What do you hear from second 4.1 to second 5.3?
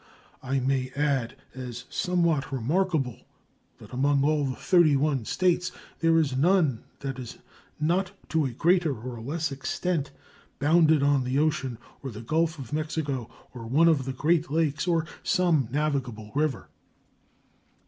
all the thirty one